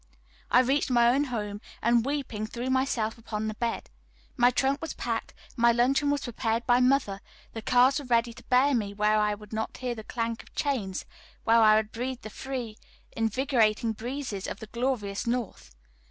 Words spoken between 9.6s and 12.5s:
hear the clank of chains, where I would breathe the